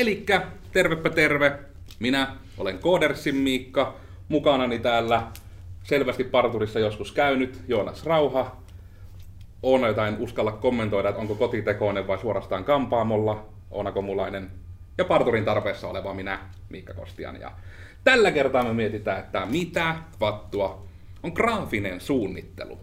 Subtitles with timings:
[0.00, 0.42] Elikkä
[0.72, 1.58] tervepä terve.
[1.98, 3.94] Minä olen Koodersin Miikka.
[4.28, 5.22] Mukanani täällä
[5.82, 8.56] selvästi parturissa joskus käynyt Joonas Rauha.
[9.62, 13.48] Oona jotain uskalla kommentoida, että onko kotitekoinen vai suorastaan kampaamolla.
[13.70, 14.50] Oona Komulainen.
[14.98, 16.38] Ja parturin tarpeessa oleva minä,
[16.68, 17.40] Miikka Kostian.
[17.40, 17.52] Ja
[18.04, 20.86] tällä kertaa me mietitään, että mitä vattua
[21.22, 22.78] on graafinen suunnittelu.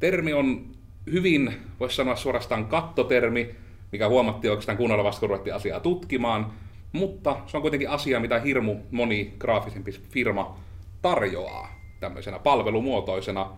[0.00, 0.66] Termi on
[1.12, 3.54] hyvin, voisi sanoa suorastaan kattotermi,
[3.92, 6.52] mikä huomattiin oikeastaan kunnolla vasta, kun ruvettiin asiaa tutkimaan.
[6.92, 10.58] Mutta se on kuitenkin asia, mitä hirmu moni graafisempi firma
[11.02, 13.50] tarjoaa tämmöisenä palvelumuotoisena.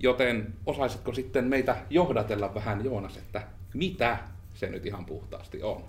[0.00, 3.42] Joten osaisitko sitten meitä johdatella vähän, Joonas, että
[3.74, 4.18] mitä
[4.54, 5.84] se nyt ihan puhtaasti on?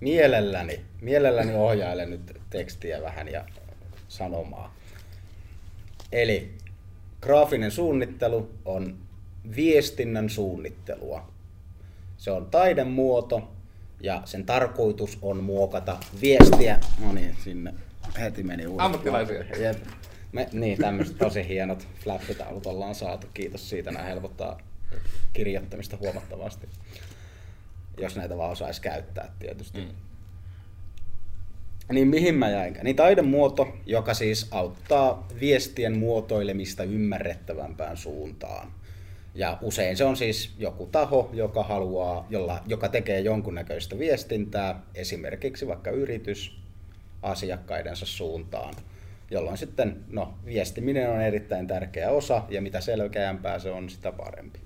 [0.00, 3.44] Mielelläni, mielelläni ohjailen nyt tekstiä vähän ja
[4.08, 4.74] sanomaa.
[6.12, 6.54] Eli
[7.20, 8.98] graafinen suunnittelu on
[9.56, 11.29] viestinnän suunnittelua.
[12.20, 13.48] Se on taidemuoto
[14.00, 16.78] ja sen tarkoitus on muokata viestiä.
[16.98, 17.74] No niin, sinne
[18.20, 18.86] heti meni uudestaan.
[18.86, 19.44] Ammattilaisia.
[19.58, 19.78] Jep.
[20.32, 23.26] Me, niin, tämmöiset tosi hienot flappitaulut ollaan saatu.
[23.34, 24.60] Kiitos siitä, nämä helpottaa
[25.32, 26.68] kirjoittamista huomattavasti.
[27.98, 29.80] Jos näitä vaan osaisi käyttää tietysti.
[29.80, 29.88] Mm.
[31.92, 32.78] Niin mihin mä jäin?
[32.82, 38.72] Niin taidemuoto, joka siis auttaa viestien muotoilemista ymmärrettävämpään suuntaan.
[39.34, 45.66] Ja usein se on siis joku taho, joka haluaa, jolla, joka tekee jonkunnäköistä viestintää, esimerkiksi
[45.66, 46.60] vaikka yritys
[47.22, 48.74] asiakkaidensa suuntaan,
[49.30, 54.58] jolloin sitten no, viestiminen on erittäin tärkeä osa, ja mitä selkeämpää se on, sitä parempi.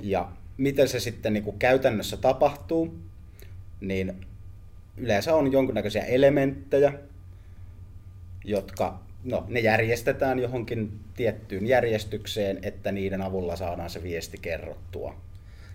[0.00, 2.98] Ja miten se sitten niin kuin käytännössä tapahtuu,
[3.80, 4.26] niin
[4.96, 6.92] yleensä on jonkunnäköisiä elementtejä,
[8.44, 15.14] jotka no, ne järjestetään johonkin tiettyyn järjestykseen, että niiden avulla saadaan se viesti kerrottua.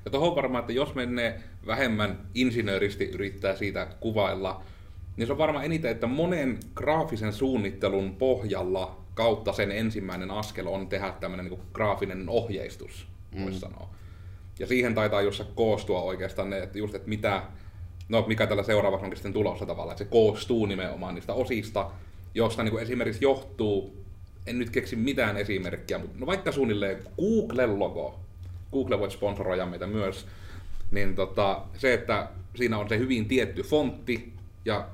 [0.05, 4.64] Ja tuohon varmaan, että jos menee vähemmän insinööristi yrittää siitä kuvailla,
[5.17, 10.88] niin se on varmaan eniten, että monen graafisen suunnittelun pohjalla kautta sen ensimmäinen askel on
[10.88, 13.59] tehdä tämmöinen niin graafinen ohjeistus, voisi mm.
[13.59, 13.89] sanoa.
[14.59, 17.43] Ja siihen taitaa jossa koostua oikeastaan ne, että just, että mitä,
[18.09, 21.92] no mikä tällä seuraavaksi onkin sitten tulossa tavallaan, että se koostuu nimenomaan niistä osista,
[22.33, 24.05] josta niin kuin esimerkiksi johtuu,
[24.47, 28.19] en nyt keksi mitään esimerkkiä, mutta no vaikka suunnilleen Google-logo,
[28.71, 30.27] Google voi sponsoroida meitä myös,
[30.91, 34.33] niin tota, se, että siinä on se hyvin tietty fontti,
[34.65, 34.87] ja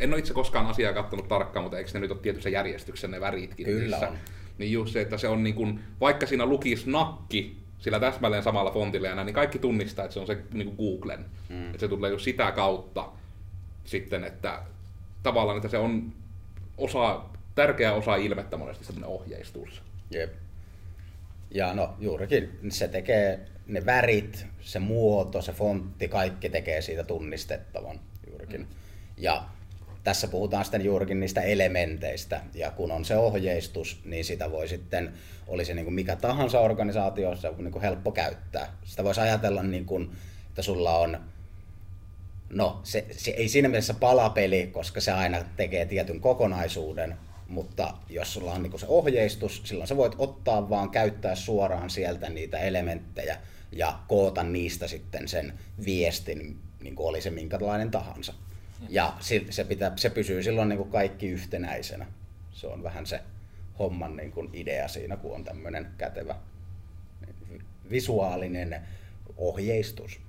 [0.00, 3.20] en ole itse koskaan asiaa katsonut tarkkaan, mutta eikö ne nyt ole tietyssä järjestyksessä ne
[3.20, 4.08] väritkin Kyllä niissä?
[4.08, 4.16] on.
[4.58, 8.70] Niin just se, että se on niin kuin, vaikka siinä lukisi nakki sillä täsmälleen samalla
[8.70, 11.24] fontilla ja näin, niin kaikki tunnistaa, että se on se niin kuin Googlen.
[11.48, 11.66] Mm.
[11.66, 13.08] Että se tulee just sitä kautta
[13.84, 14.62] sitten, että
[15.22, 16.12] tavallaan, että se on
[16.80, 17.22] osa,
[17.54, 19.82] tärkeä osa ilmettä monesti semmoinen ohjeistus.
[20.10, 20.32] Jep.
[21.50, 28.00] Ja no juurikin, se tekee ne värit, se muoto, se fontti, kaikki tekee siitä tunnistettavan
[28.30, 28.60] juurikin.
[28.60, 28.66] Mm.
[29.16, 29.44] Ja
[30.04, 35.12] tässä puhutaan sitten juurikin niistä elementeistä, ja kun on se ohjeistus, niin sitä voi sitten,
[35.46, 38.72] olisi niin kuin mikä tahansa organisaatio, se on niin kuin helppo käyttää.
[38.84, 40.10] Sitä voisi ajatella niin kuin,
[40.48, 41.20] että sulla on,
[42.50, 47.16] no se, se ei siinä mielessä palapeli, koska se aina tekee tietyn kokonaisuuden,
[47.48, 52.30] mutta jos sulla on niin se ohjeistus, silloin sä voit ottaa vaan käyttää suoraan sieltä
[52.30, 53.36] niitä elementtejä
[53.72, 55.52] ja koota niistä sitten sen
[55.84, 58.34] viestin, niin kuin oli se minkälainen tahansa.
[58.88, 59.16] Ja
[59.50, 62.06] se, pitää, se pysyy silloin niin kuin kaikki yhtenäisenä.
[62.52, 63.20] Se on vähän se
[63.78, 66.36] homman niin kuin idea siinä, kun on tämmöinen kätevä
[67.90, 68.80] visuaalinen
[69.36, 70.20] ohjeistus.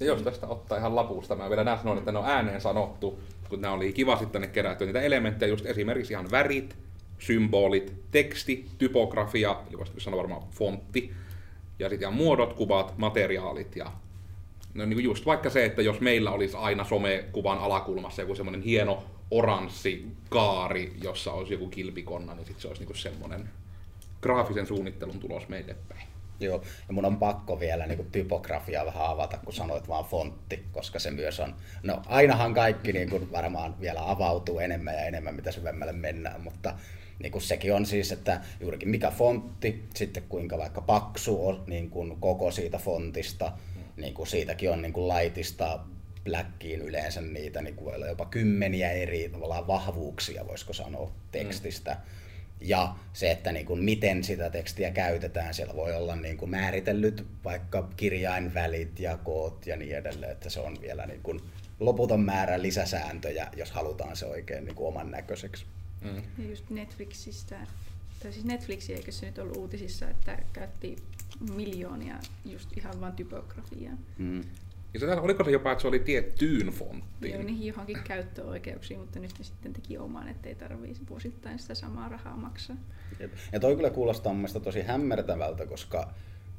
[0.00, 3.20] Ja jos tästä ottaa ihan lapusta, mä vielä näin sanoin, että ne on ääneen sanottu,
[3.48, 6.76] kun nämä oli kiva sitten ne kerätty, niitä elementtejä, just esimerkiksi ihan värit,
[7.18, 11.12] symbolit, teksti, typografia, eli voisi sanoa varmaan fontti,
[11.78, 13.92] ja sitten ihan muodot, kuvat, materiaalit ja
[14.74, 19.02] no niin just vaikka se, että jos meillä olisi aina somekuvan alakulmassa joku semmoinen hieno
[19.30, 23.50] oranssi kaari, jossa olisi joku kilpikonna, niin sitten se olisi niinku semmoinen
[24.22, 26.09] graafisen suunnittelun tulos meille päin.
[26.40, 30.98] Joo, ja mun on pakko vielä niin typografiaa vähän avata, kun sanoit vaan fontti, koska
[30.98, 35.52] se myös on, no ainahan kaikki niin kuin varmaan vielä avautuu enemmän ja enemmän, mitä
[35.52, 36.74] syvemmälle mennään, mutta
[37.18, 41.90] niin kuin sekin on siis, että juurikin mikä fontti, sitten kuinka vaikka paksu on niin
[41.90, 43.52] kuin koko siitä fontista,
[43.96, 45.80] niin kuin siitäkin on niin kuin laitista
[46.24, 51.90] Blackiin yleensä niitä niin kuin voi olla jopa kymmeniä eri tavallaan vahvuuksia, voisiko sanoa, tekstistä.
[51.90, 52.19] Mm.
[52.60, 57.26] Ja se, että niin kuin miten sitä tekstiä käytetään, siellä voi olla niin kuin määritellyt
[57.44, 61.40] vaikka kirjainvälit ja koot ja niin edelleen, että se on vielä niin kuin
[61.80, 65.64] loputon määrä lisäsääntöjä, jos halutaan se oikein niin kuin oman näköiseksi.
[66.00, 66.22] Mm.
[66.38, 67.66] Ja just Netflixistä,
[68.22, 70.96] tai siis Netflixi, eikö se nyt ollut uutisissa, että käytti
[71.56, 73.98] miljoonia just ihan vain typografiaan.
[74.18, 74.44] Mm.
[74.94, 77.34] Ja se, oliko se jopa, että se oli tiettyyn fonttiin?
[77.34, 82.08] Joo, niihin johonkin käyttöoikeuksiin, mutta nyt ne sitten teki oman, ettei tarvitsisi vuosittain sitä samaa
[82.08, 82.76] rahaa maksaa.
[83.20, 83.32] Jep.
[83.52, 86.14] Ja toi kyllä kuulostaa mun tosi hämmertävältä, koska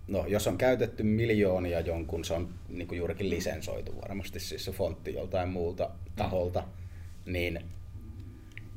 [0.07, 4.71] no, jos on käytetty miljoonia jonkun, se on niin kuin juurikin lisensoitu varmasti siis se
[4.71, 6.63] fontti joltain muulta taholta,
[7.25, 7.59] niin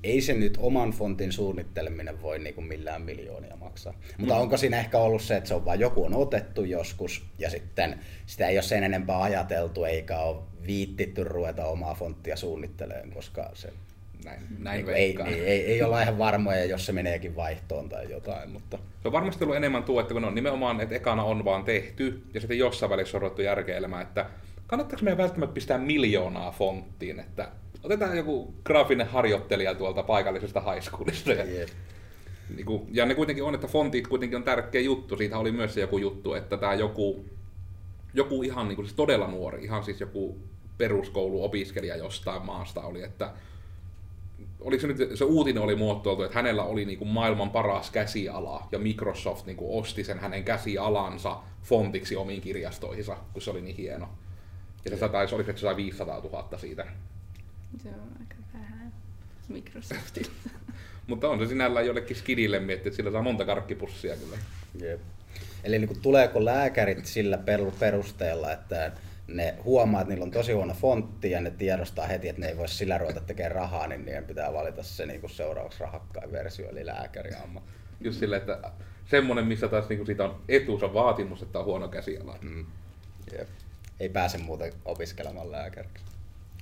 [0.04, 3.94] ei se nyt oman fontin suunnitteleminen voi niin kuin millään miljoonia maksaa.
[4.18, 7.50] Mutta onko siinä ehkä ollut se, että se on vain joku on otettu joskus ja
[7.50, 13.50] sitten sitä ei ole sen enempää ajateltu eikä ole viittitty ruveta omaa fonttia suunnittelemaan, koska
[13.54, 13.72] se
[14.24, 18.10] Näin, näin niin ei, ei, ei, ei olla ihan varmoja, jos se meneekin vaihtoon tai
[18.10, 21.44] jotain, mutta Se on varmasti ollut enemmän tuo, että kun on nimenomaan, että ekana on
[21.44, 24.26] vaan tehty, ja sitten jossain välissä on ruvettu järkeilemään, että
[24.66, 27.48] kannattaako meidän välttämättä pistää miljoonaa fonttiin, että
[27.84, 31.32] otetaan joku graafinen harjoittelija tuolta paikallisesta high schoolista.
[31.32, 31.68] Ja, Jep.
[32.56, 35.16] niin kuin, ja ne kuitenkin on, että fontit kuitenkin on tärkeä juttu.
[35.16, 37.24] Siitä oli myös se joku juttu, että tämä joku,
[38.14, 40.38] joku ihan niin kuin, siis todella nuori, ihan siis joku
[40.78, 43.30] peruskouluopiskelija jostain maasta oli, että
[44.60, 48.68] oliko se nyt, se uutinen oli muotoiltu, että hänellä oli niin kuin maailman paras käsiala
[48.72, 53.76] ja Microsoft niin kuin osti sen hänen käsialansa fontiksi omiin kirjastoihinsa, kun se oli niin
[53.76, 54.08] hieno.
[54.84, 56.86] Ja se taisi, oliko se, että se sai 500 000 siitä.
[57.82, 58.92] Se on aika vähän
[59.48, 60.32] Microsoftilla.
[61.06, 64.36] Mutta on se sinällään jollekin skidille miettiä, että sillä saa monta karkkipussia kyllä.
[64.80, 65.00] Jep.
[65.64, 68.92] Eli niin kuin, tuleeko lääkärit sillä per- perusteella, että
[69.28, 72.56] ne huomaa, että niillä on tosi huono fontti ja ne tiedostaa heti, että ne ei
[72.56, 76.68] voi sillä ruveta tekemään rahaa, niin niiden pitää valita se niin kuin seuraavaksi rahakkain versio,
[76.68, 77.72] eli lääkäriammatti.
[78.00, 78.70] Just silleen, että
[79.10, 82.38] semmonen, missä taas niinku siitä on etu, se on vaatimus, että on huono käsiala.
[82.42, 82.66] Mm.
[83.38, 83.48] Jep.
[84.00, 86.13] Ei pääse muuten opiskelemaan lääkäriksi.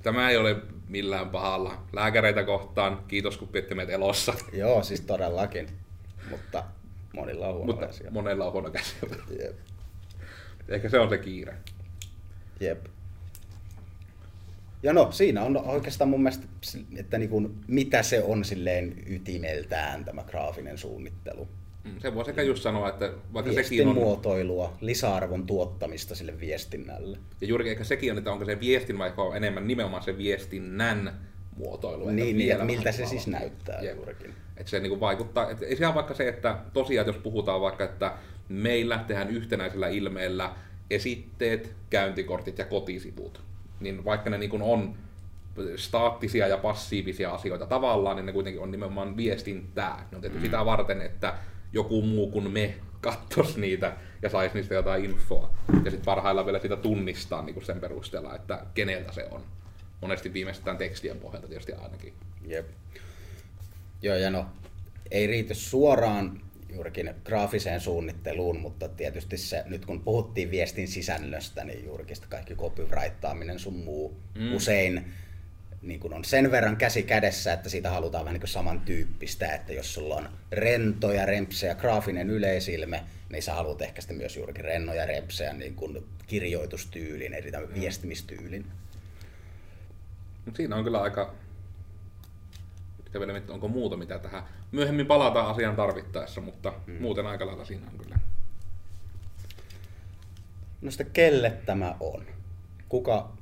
[0.02, 0.56] Tämä ei ole
[0.88, 1.82] millään pahalla.
[1.92, 4.34] Lääkäreitä kohtaan, kiitos kun pidätte meitä elossa.
[4.52, 5.68] Joo, siis todellakin.
[6.30, 6.64] Mutta
[7.14, 8.10] monilla on huono Mutta versio.
[8.10, 9.16] monella on huono käsiala.
[9.42, 9.56] Jep.
[10.68, 11.54] Ehkä se on se kiire.
[12.60, 12.86] Jep.
[14.82, 16.46] Ja no, siinä on oikeastaan mun mielestä,
[16.96, 21.48] että niin kuin, mitä se on silleen ytimeltään tämä graafinen suunnittelu.
[21.84, 26.40] Mm, Se voi sekä just sanoa, että vaikka Viestin sekin on, muotoilua, lisäarvon tuottamista sille
[26.40, 27.18] viestinnälle.
[27.40, 31.12] ja juurikin ehkä sekin on, että onko se viestin vai on enemmän nimenomaan se viestinnän
[31.56, 32.02] muotoilu.
[32.02, 33.96] että Niin, niin että miltä se siis näyttää Jep.
[33.96, 34.34] juurikin.
[34.56, 38.12] Että se niinku vaikuttaa, että ei ihan vaikka se, että tosiaan jos puhutaan vaikka, että
[38.48, 40.52] meillä tehdään yhtenäisellä ilmeellä
[40.90, 43.40] esitteet, käyntikortit ja kotisivut,
[43.80, 44.94] niin vaikka ne niinku on
[45.76, 50.08] staattisia ja passiivisia asioita tavallaan, niin ne kuitenkin on nimenomaan viestintää.
[50.10, 50.42] Ne on tehty mm.
[50.44, 51.34] sitä varten, että
[51.72, 55.54] joku muu kuin me katsoisi niitä ja saisi niistä jotain infoa.
[55.84, 59.42] Ja sitten parhaillaan vielä sitä tunnistaa niin sen perusteella, että keneltä se on.
[60.00, 62.12] Monesti viimeistään tekstien pohjalta tietysti ainakin.
[62.46, 62.66] Jep.
[64.02, 64.46] Joo, ja no,
[65.10, 66.40] ei riity suoraan
[66.74, 73.58] juurikin graafiseen suunnitteluun, mutta tietysti se, nyt kun puhuttiin viestin sisällöstä, niin juurikin kaikki copywrittaaminen
[73.58, 74.54] sun muu mm.
[74.54, 75.12] usein
[75.82, 79.72] niin kun on sen verran käsi kädessä, että siitä halutaan vähän niin kuin samantyyppistä, että
[79.72, 85.06] jos sulla on rentoja, rempsejä, graafinen yleisilme, niin sä haluat ehkä sitten myös juurikin rennoja,
[85.06, 88.66] rempsejä, niin kuin kirjoitustyylin, eli tämän viestimistyylin.
[90.44, 91.34] Mutta siinä on kyllä aika...
[93.04, 94.42] Pitää vielä miettiä, onko muuta mitä tähän.
[94.72, 97.02] Myöhemmin palataan asiaan tarvittaessa, mutta mm.
[97.02, 98.18] muuten aika lailla siinä on kyllä.
[100.82, 102.26] No sitten kelle tämä on?
[102.88, 103.32] Kuka,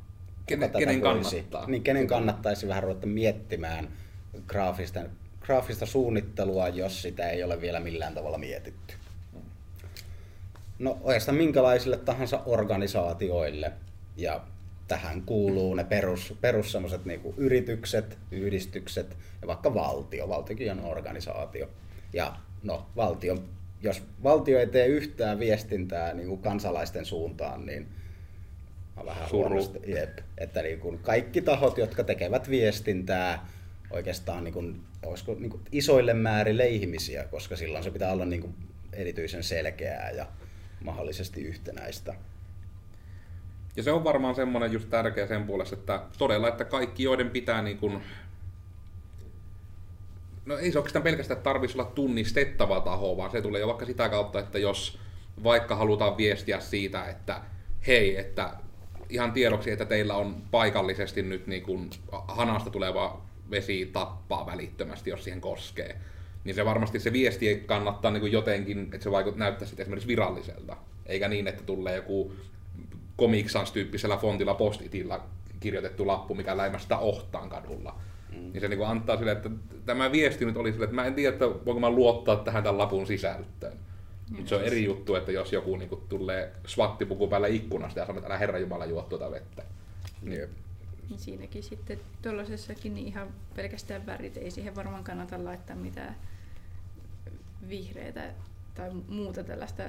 [0.51, 1.67] Kenen tätä voisi, kannattaa?
[1.67, 3.89] Niin, kenen kannattaisi vähän ruveta miettimään
[4.47, 5.01] graafista,
[5.41, 8.95] graafista suunnittelua, jos sitä ei ole vielä millään tavalla mietitty?
[10.79, 13.73] No oikeastaan minkälaisille tahansa organisaatioille.
[14.17, 14.41] Ja
[14.89, 20.29] tähän kuuluu ne perus, perus semmoset niinku yritykset, yhdistykset ja vaikka valtio.
[20.29, 21.69] Valtiokin on organisaatio.
[22.13, 23.39] Ja no, valtio,
[23.83, 27.89] jos valtio ei tee yhtään viestintää niin kuin kansalaisten suuntaan, niin
[29.07, 29.49] vähän Suru.
[29.49, 29.79] huonosti.
[29.87, 30.19] Jep.
[30.39, 33.47] Että niin kuin kaikki tahot, jotka tekevät viestintää,
[33.91, 38.41] oikeastaan niin kuin, olisiko niin kuin isoille määrille ihmisiä, koska silloin se pitää olla niin
[38.41, 38.55] kuin
[38.93, 40.27] erityisen selkeää ja
[40.85, 42.15] mahdollisesti yhtenäistä.
[43.77, 47.63] Ja se on varmaan semmoinen just tärkeä sen puolesta, että todella, että kaikki, joiden pitää
[47.63, 48.03] niin kuin...
[50.47, 53.87] No ei se oikeastaan pelkästään että tarvitsisi olla tunnistettava taho, vaan se tulee jo vaikka
[53.87, 54.99] sitä kautta, että jos
[55.43, 57.41] vaikka halutaan viestiä siitä, että
[57.87, 58.51] hei, että
[59.11, 61.91] ihan tiedoksi, että teillä on paikallisesti nyt niin kuin
[62.29, 65.97] hanasta tuleva vesi tappaa välittömästi, jos siihen koskee.
[66.45, 70.09] Niin se varmasti se viesti kannattaa niin kuin jotenkin, että se vaikut, näyttää sitten esimerkiksi
[70.09, 70.77] viralliselta.
[71.07, 72.33] Eikä niin, että tulee joku
[73.19, 75.25] Comic Sans-tyyppisellä fontilla postitilla
[75.61, 77.95] kirjoitettu lappu, mikä läimästä ohtaan kadulla.
[78.33, 78.53] Mm.
[78.53, 79.51] Niin se niin antaa sille, että
[79.87, 82.79] tämä viesti nyt oli sille, että mä en tiedä, että voinko mä luottaa tähän tämän
[82.79, 83.79] lapun sisältöön.
[84.31, 88.19] Mutta se on eri juttu, että jos joku niinku tulee swattipuku päällä ikkunasta ja sanoo,
[88.19, 89.63] että älä herra Jumala juo tuota vettä.
[90.23, 90.49] Niin.
[91.11, 96.17] Niin siinäkin sitten tuollaisessakin niin ihan pelkästään värit, ei siihen varmaan kannata laittaa mitään
[97.69, 98.31] vihreitä
[98.75, 99.83] tai muuta tällaista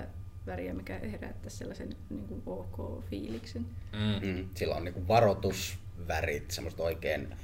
[0.46, 3.66] väriä, mikä herättäisi sellaisen niin kuin ok-fiiliksen.
[3.94, 4.28] Mm.
[4.28, 4.50] Mm.
[4.56, 7.36] Sillä on niinku varoitusvärit, semmoista oikein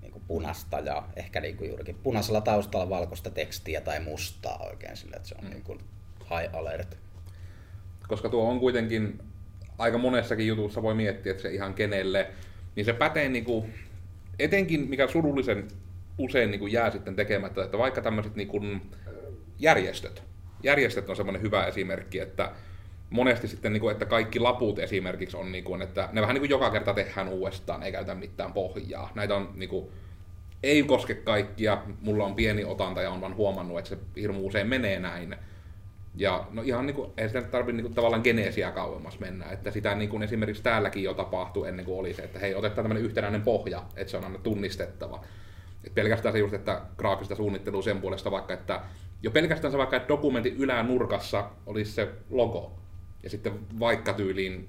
[0.00, 5.28] niinku punasta ja ehkä niinku juurikin punaisella taustalla valkoista tekstiä tai mustaa oikein sillä, että
[5.28, 5.50] se on mm.
[5.50, 5.78] niinku
[6.30, 6.98] high alert.
[8.08, 9.22] Koska tuo on kuitenkin
[9.78, 12.30] aika monessakin jutussa voi miettiä, että se ihan kenelle,
[12.76, 13.66] niin se pätee niinku,
[14.38, 15.68] etenkin mikä surullisen
[16.18, 18.60] usein niinku jää sitten tekemättä, että vaikka tämmöiset niinku
[19.58, 20.22] järjestöt,
[20.62, 22.52] järjestöt on semmoinen hyvä esimerkki, että
[23.10, 26.94] monesti sitten, niin että kaikki laput esimerkiksi on, niin että ne vähän niin joka kerta
[26.94, 29.10] tehdään uudestaan, ei käytä mitään pohjaa.
[29.14, 29.88] Näitä on niin kuin,
[30.62, 34.66] ei koske kaikkia, mulla on pieni otanta ja on vaan huomannut, että se hirmu usein
[34.66, 35.36] menee näin.
[36.14, 39.94] Ja no ihan niin kuin, ei sitä tarvitse niin tavallaan geneesiä kauemmas mennä, että sitä
[39.94, 43.42] niin kuin esimerkiksi täälläkin jo tapahtui ennen kuin oli se, että hei, otetaan tämmöinen yhtenäinen
[43.42, 45.24] pohja, että se on aina tunnistettava.
[45.84, 48.80] Et pelkästään se just, että graafista suunnittelua sen puolesta vaikka, että
[49.22, 52.78] jo pelkästään se vaikka, että dokumentin ylänurkassa olisi se logo,
[53.22, 54.68] ja sitten vaikka tyyliin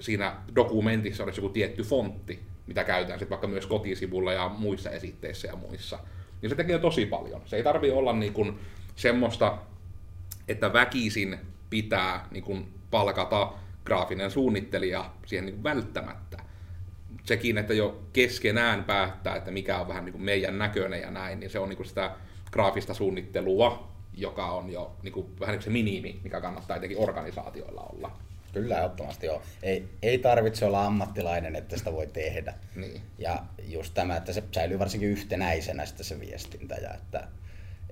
[0.00, 5.48] siinä dokumentissa olisi joku tietty fontti, mitä käytetään sitten vaikka myös kotisivulla ja muissa esitteissä
[5.48, 5.98] ja muissa.
[6.42, 7.40] Niin se tekee tosi paljon.
[7.44, 8.58] Se ei tarvi olla niin kuin
[8.96, 9.58] semmoista,
[10.48, 11.38] että väkisin
[11.70, 13.52] pitää niin kuin palkata
[13.84, 16.38] graafinen suunnittelija siihen niin kuin välttämättä.
[17.24, 21.40] Sekin, että jo keskenään päättää, että mikä on vähän niin kuin meidän näköinen ja näin,
[21.40, 22.10] niin se on niin kuin sitä
[22.52, 26.98] graafista suunnittelua, joka on jo niin kuin, vähän niin kuin se minimi, mikä kannattaa etenkin
[26.98, 28.10] organisaatioilla olla.
[28.52, 29.42] Kyllä, ehdottomasti joo.
[29.62, 32.54] Ei, ei tarvitse olla ammattilainen, että sitä voi tehdä.
[32.76, 33.00] Niin.
[33.18, 37.28] Ja just tämä, että se säilyy varsinkin yhtenäisenä sitten se viestintä ja että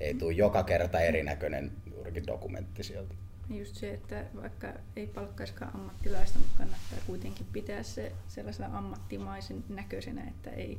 [0.02, 3.14] ei tule joka kerta erinäköinen juurikin dokumentti sieltä.
[3.50, 10.24] Just se, että vaikka ei palkkaiskaan ammattilaista, mutta kannattaa kuitenkin pitää se sellaisena ammattimaisen näköisenä,
[10.24, 10.78] että, ei,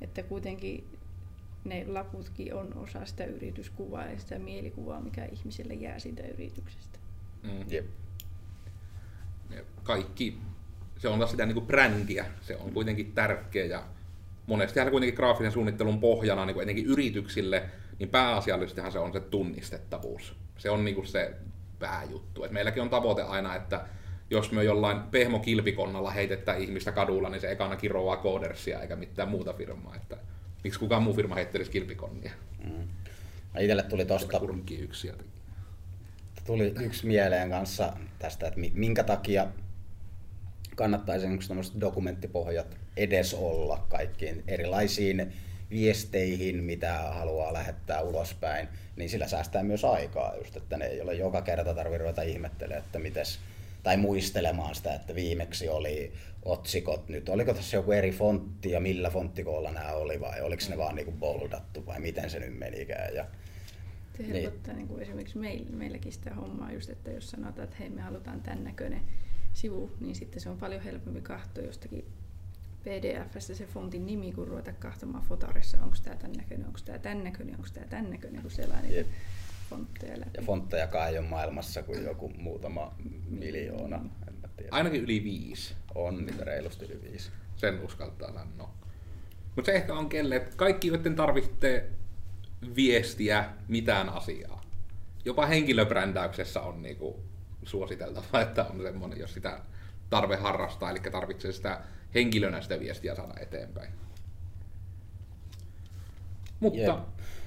[0.00, 0.98] että kuitenkin
[1.64, 6.98] ne laputkin on osa sitä yrityskuvaa ja sitä mielikuvaa, mikä ihmiselle jää siitä yrityksestä.
[7.42, 7.64] Mm.
[7.70, 7.86] Jep.
[9.82, 10.38] Kaikki,
[10.98, 13.84] se on taas sitä niin kuin brändiä, se on kuitenkin tärkeä ja
[14.46, 17.62] monesti kuitenkin graafisen suunnittelun pohjana niin kuin etenkin yrityksille,
[18.02, 20.36] niin pääasiallisestihan se on se tunnistettavuus.
[20.58, 21.34] Se on niin kuin se
[21.78, 22.44] pääjuttu.
[22.44, 23.84] Et meilläkin on tavoite aina, että
[24.30, 29.52] jos me jollain pehmokilpikonnalla heitetään ihmistä kadulla, niin se ekana kiroaa koodersia eikä mitään muuta
[29.52, 29.96] firmaa.
[29.96, 30.16] Että
[30.64, 32.32] miksi kukaan muu firma heittelisi kilpikonnia.
[32.64, 32.88] Mm.
[33.60, 34.40] Itselle tuli tosta...
[34.80, 35.12] yksi
[36.46, 39.46] Tuli yksi mieleen kanssa tästä, että minkä takia
[40.76, 45.32] kannattaisi tämmöiset dokumenttipohjat edes olla kaikkiin erilaisiin
[45.72, 51.14] viesteihin, mitä haluaa lähettää ulospäin, niin sillä säästää myös aikaa just, että ne ei ole
[51.14, 53.38] joka kerta tarvitse ruveta ihmettelemään, että mites,
[53.82, 56.12] tai muistelemaan sitä, että viimeksi oli
[56.44, 57.28] otsikot nyt.
[57.28, 61.12] Oliko tässä joku eri fontti ja millä fonttikoolla nämä oli vai oliko ne vaan niinku
[61.12, 63.14] boldattu vai miten se nyt menikään.
[63.14, 63.26] Ja,
[64.16, 64.88] se helpottaa niin.
[64.88, 68.64] Niin esimerkiksi meil, meilläkin sitä hommaa just, että jos sanotaan, että hei me halutaan tämän
[68.64, 69.00] näköinen
[69.54, 72.04] sivu, niin sitten se on paljon helpompi katsoa jostakin
[72.84, 77.24] PDFstä se fontin nimi, kun ruveta kahtomaan fotarissa, onko tämä tämän näköinen, onko tämä tämän
[77.24, 79.10] näköinen, onko tämä tämän näköinen, kun siellä on niitä
[79.70, 80.30] fontteja läpi.
[80.34, 82.94] Ja fonttejakaan ei ole maailmassa kuin joku muutama
[83.28, 83.98] miljoona.
[83.98, 84.10] Mm.
[84.70, 85.74] Ainakin yli viisi.
[85.94, 87.30] On niitä reilusti yli viisi.
[87.56, 88.74] Sen uskaltaa sanoa.
[89.56, 91.90] Mutta se ehkä on kelle, että kaikki, joiden tarvitsee
[92.76, 94.62] viestiä mitään asiaa.
[95.24, 97.20] Jopa henkilöbrändäyksessä on niinku
[97.64, 99.60] suositeltava, että on semmoinen, jos sitä
[100.10, 101.80] tarve harrastaa, eli tarvitsee sitä
[102.14, 103.92] henkilönä sitä viestiä saada eteenpäin.
[106.60, 106.98] Mutta yep.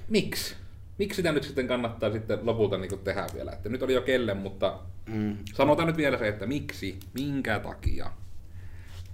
[0.08, 0.54] miksi?
[0.98, 3.52] Miksi sitä nyt sitten kannattaa sitten lopulta niin tehdä vielä?
[3.52, 5.36] Että nyt oli jo kelle, mutta mm.
[5.54, 8.12] sanotaan nyt vielä se, että miksi, minkä takia?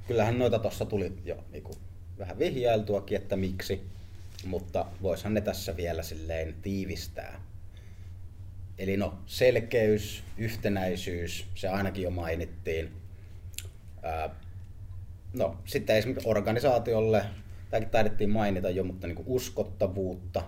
[0.06, 1.78] Kyllähän noita tuossa tuli jo niin kuin,
[2.18, 3.86] vähän vihjailtuakin, että miksi,
[4.44, 7.40] mutta voishan ne tässä vielä silleen tiivistää.
[8.78, 12.92] Eli no, selkeys, yhtenäisyys, se ainakin jo mainittiin.
[14.02, 14.30] Ää,
[15.32, 17.24] no, sitten esimerkiksi organisaatiolle,
[17.70, 20.42] tämäkin taidettiin mainita jo, mutta niin uskottavuutta.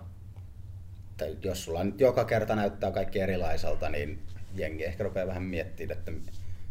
[1.16, 4.22] Tai jos sulla nyt joka kerta näyttää kaikki erilaiselta, niin
[4.54, 6.12] jengi ehkä rupeaa vähän miettimään, että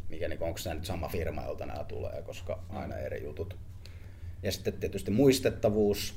[0.10, 3.58] mikä, niin onko nyt sama firma, jolta nämä tulee, koska aina eri jutut.
[4.44, 6.16] Ja sitten tietysti muistettavuus,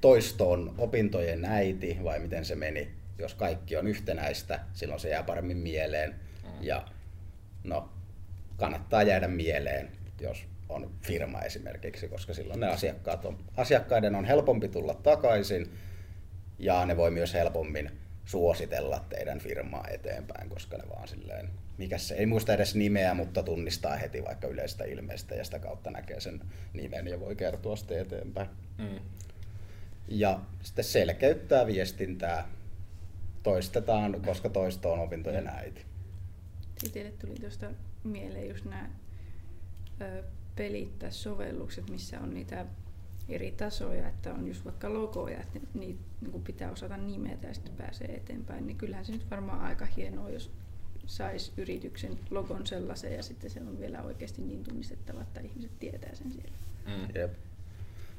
[0.00, 2.90] toisto on opintojen äiti, vai miten se meni.
[3.18, 6.14] Jos kaikki on yhtenäistä, silloin se jää paremmin mieleen.
[6.42, 6.50] Mm.
[6.60, 6.88] Ja
[7.64, 7.88] no,
[8.56, 14.68] kannattaa jäädä mieleen, jos on firma esimerkiksi, koska silloin ne asiakkaat on, asiakkaiden on helpompi
[14.68, 15.70] tulla takaisin
[16.58, 17.90] ja ne voi myös helpommin
[18.24, 23.42] suositella teidän firmaa eteenpäin, koska ne vaan silleen, mikä se, ei muista edes nimeä, mutta
[23.42, 26.40] tunnistaa heti vaikka yleistä ilmeistä ja sitä kautta näkee sen
[26.72, 28.48] nimen ja voi kertoa sitten eteenpäin.
[28.78, 29.00] Mm.
[30.08, 32.48] Ja sitten selkeyttää viestintää,
[33.42, 35.84] toistetaan, koska toisto on opintojen äiti.
[36.78, 37.70] Sitten tuli tuosta
[38.04, 38.88] mieleen just nämä
[40.98, 42.66] tai sovellukset, missä on niitä
[43.28, 47.74] eri tasoja, että on just vaikka logoja, että niitä niin pitää osata nimetä ja sitten
[47.74, 50.50] pääsee eteenpäin, niin kyllähän se nyt varmaan aika hienoa, jos
[51.06, 56.14] saisi yrityksen logon sellaisen ja sitten se on vielä oikeasti niin tunnistettava, että ihmiset tietää
[56.14, 56.56] sen siellä.
[56.86, 57.20] Mm.
[57.20, 57.32] Jep.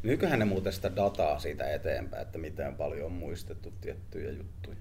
[0.04, 4.78] Myyköhän ne muuten sitä dataa siitä eteenpäin, että miten paljon on muistettu tiettyjä juttuja?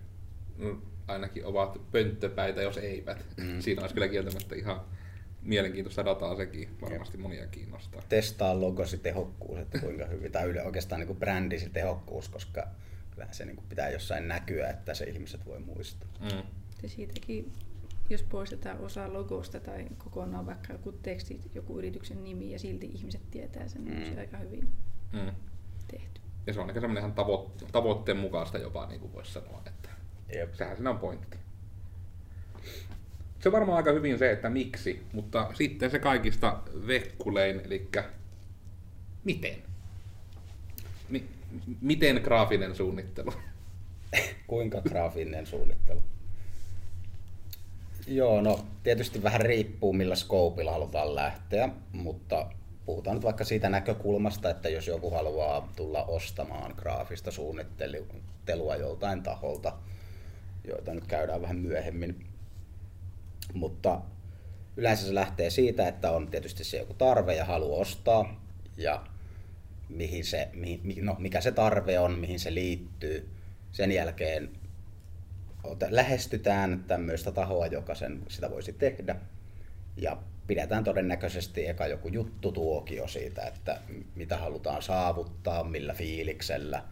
[0.59, 3.25] No, ainakin ovat pönttöpäitä, jos eivät.
[3.37, 3.61] Mm.
[3.61, 4.81] Siinä olisi kyllä kieltämättä ihan
[5.45, 8.03] mielenkiintoista dataa sekin, varmasti monia kiinnostaa.
[8.09, 12.69] Testaa logosi tehokkuus, että kuinka hyvin, tai yle, oikeastaan niin brändisi tehokkuus, koska
[13.11, 16.09] kyllähän se niin kuin pitää jossain näkyä, että se ihmiset voi muistaa.
[16.21, 16.43] Mm.
[16.83, 17.53] Ja siitäkin,
[18.11, 23.31] jos poistetaan osa logosta tai kokonaan vaikka joku teksti, joku yrityksen nimi ja silti ihmiset
[23.31, 24.15] tietää sen, niin mm.
[24.15, 24.69] se aika hyvin
[25.13, 25.33] mm.
[25.89, 26.21] tehty.
[26.47, 29.89] Ja se on aika semmoinen ihan tavo- tavoitteen mukaista jopa, niin kuin voisi sanoa, että
[30.35, 30.55] Jep.
[30.55, 31.39] sehän siinä on pointti
[33.45, 37.89] se varmaan aika hyvin se, että miksi, mutta sitten se kaikista vekkulein, eli
[39.25, 39.55] miten?
[41.09, 41.29] Mi-
[41.81, 43.33] miten graafinen suunnittelu?
[44.47, 46.03] Kuinka graafinen suunnittelu?
[48.07, 52.51] Joo, no tietysti vähän riippuu millä skoopilla halutaan lähteä, mutta
[52.87, 59.73] puhutaan nyt vaikka siitä näkökulmasta, että jos joku haluaa tulla ostamaan graafista suunnittelua joltain taholta,
[60.69, 62.34] joita nyt käydään vähän myöhemmin
[63.53, 64.01] mutta
[64.77, 68.45] yleensä se lähtee siitä, että on tietysti se joku tarve ja halu ostaa
[68.77, 69.07] ja
[69.89, 73.31] mihin se, mihin, no, mikä se tarve on, mihin se liittyy.
[73.73, 74.51] Sen jälkeen
[75.91, 79.17] lähestytään tämmöistä tahoa, joka sen, sitä voisi tehdä.
[79.97, 83.81] Ja pidetään todennäköisesti eka joku juttu tuokio siitä, että
[84.15, 86.83] mitä halutaan saavuttaa, millä fiiliksellä,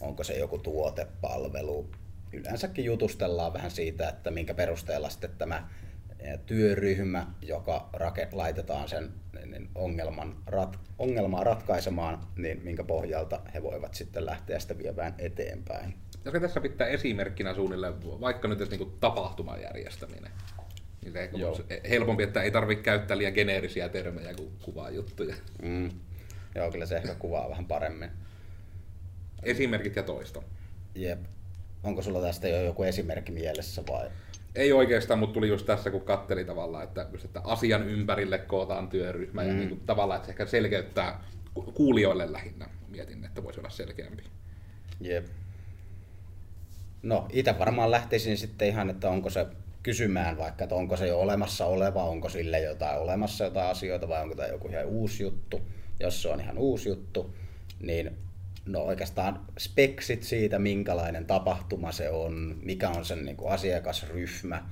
[0.00, 1.90] onko se joku tuotepalvelu.
[2.34, 5.68] Yleensäkin jutustellaan vähän siitä, että minkä perusteella sitten tämä
[6.46, 9.12] työryhmä, joka raket, laitetaan sen
[9.46, 15.94] niin ongelman, rat, ongelmaa ratkaisemaan, niin minkä pohjalta he voivat sitten lähteä sitä viemään eteenpäin.
[16.24, 20.30] Jos tässä pitää esimerkkinä suunnilleen, vaikka nyt niin tapahtuman järjestäminen,
[21.02, 21.12] niin
[21.56, 25.34] se helpompi, että ei tarvitse käyttää liian geneerisiä termejä, kun kuvaa juttuja.
[25.62, 25.90] Mm.
[26.54, 28.10] Joo, kyllä se ehkä kuvaa vähän paremmin.
[29.42, 30.44] Esimerkit ja toisto.
[30.94, 31.18] Jep.
[31.84, 34.10] Onko sulla tästä jo joku esimerkki mielessä vai?
[34.54, 38.88] ei oikeastaan, mutta tuli just tässä, kun katteli tavallaan, että, just, että asian ympärille kootaan
[38.88, 39.48] työryhmä mm.
[39.48, 41.24] ja niin kuin, tavallaan, että se ehkä selkeyttää
[41.74, 42.68] kuulijoille lähinnä.
[42.88, 44.22] Mietin, että voisi olla selkeämpi.
[45.00, 45.26] Jep.
[47.02, 49.46] No, itse varmaan lähtisin sitten ihan, että onko se
[49.82, 54.22] kysymään vaikka, että onko se jo olemassa oleva, onko sille jotain olemassa jotain asioita vai
[54.22, 55.60] onko tämä joku ihan uusi juttu.
[56.00, 57.34] Jos se on ihan uusi juttu,
[57.80, 58.16] niin
[58.66, 64.68] no oikeastaan speksit siitä, minkälainen tapahtuma se on, mikä on sen niin kuin asiakasryhmä,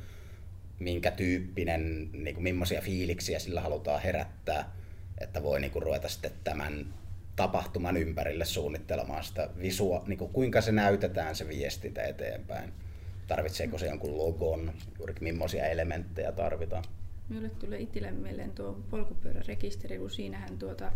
[0.78, 4.76] minkä tyyppinen, niin kuin, millaisia fiiliksiä sillä halutaan herättää,
[5.20, 6.94] että voi niin kuin, ruveta sitten tämän
[7.37, 12.72] tapahtuman ympärille suunnittelemaan sitä visua, niin kuin, kuinka se näytetään se viestintä eteenpäin.
[13.26, 16.85] Tarvitseeko se jonkun logon, juurikin millaisia elementtejä tarvitaan.
[17.28, 20.92] Minulle tulee itselle mieleen tuo polkupyörärekisteri, kun siinähän tuota,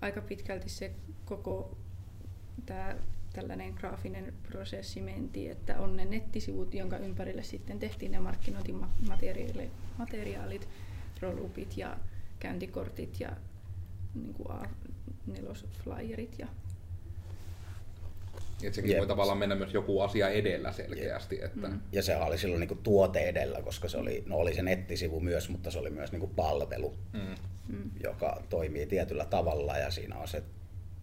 [0.00, 0.90] aika pitkälti se
[1.24, 1.76] koko
[2.66, 2.96] tämä
[3.32, 10.68] tällainen graafinen prosessi mentiin, että on ne nettisivut, jonka ympärille sitten tehtiin ne markkinointimateriaalit,
[11.20, 11.96] rollupit ja
[12.38, 13.36] käyntikortit ja
[14.14, 16.38] niin kuin A4-flyerit.
[16.38, 16.46] Ja...
[18.62, 18.98] Että sekin Jep.
[18.98, 21.44] voi tavallaan mennä myös joku asia edellä selkeästi.
[21.44, 21.68] Että...
[21.68, 21.80] Mm.
[21.92, 25.20] Ja se oli silloin niin kuin tuote edellä, koska se oli, no oli se nettisivu
[25.20, 27.34] myös, mutta se oli myös niin kuin palvelu, mm.
[27.68, 27.90] mm.
[28.02, 30.42] joka toimii tietyllä tavalla ja siinä on se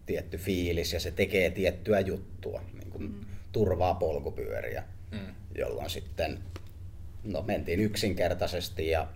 [0.06, 3.20] tietty fiilis ja se tekee tiettyä juttua, niin kuin mm.
[3.52, 5.34] turvaa polkupyöriä, mm.
[5.58, 6.38] jolloin sitten
[7.24, 9.08] no, mentiin yksinkertaisesti ja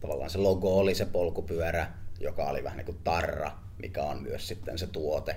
[0.00, 1.86] tavallaan se logo oli se polkupyörä,
[2.20, 5.36] joka oli vähän niin kuin tarra, mikä on myös sitten se tuote,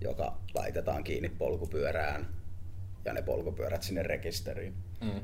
[0.00, 2.26] joka laitetaan kiinni polkupyörään
[3.04, 4.74] ja ne polkupyörät sinne rekisteriin.
[5.00, 5.20] Mm.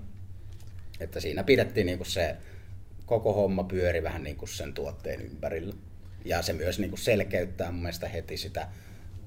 [1.01, 2.37] Että siinä pidettiin niin kuin se
[3.07, 5.75] koko homma pyöri vähän niin kuin sen tuotteen ympärillä.
[6.25, 8.69] Ja se myös niin kuin selkeyttää mun mielestä heti sitä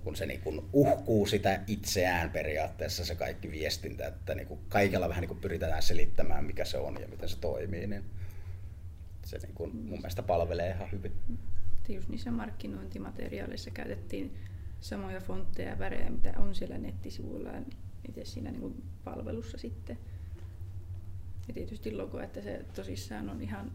[0.03, 5.09] kun se niin kuin uhkuu sitä itseään periaatteessa se kaikki viestintä, että niin kuin kaikella
[5.09, 8.03] vähän niin kuin pyritään selittämään, mikä se on ja miten se toimii, niin
[9.25, 11.11] se niin kuin mun mielestä palvelee ihan hyvin.
[11.89, 14.35] Just niissä markkinointimateriaaleissa käytettiin
[14.81, 17.49] samoja fontteja ja värejä, mitä on siellä nettisivuilla.
[18.07, 19.97] itse siinä niin kuin palvelussa sitten.
[21.47, 23.71] Ja tietysti logo, että se tosissaan on ihan